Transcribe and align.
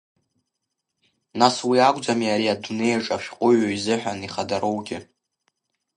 Нас 1.39 1.55
уи 1.69 1.77
акәӡами 1.87 2.33
ари 2.33 2.53
адунеиаҿ 2.53 3.07
ашәҟәыҩҩы 3.15 3.69
изыҳәан 3.75 4.19
ихадароугьы. 4.27 4.97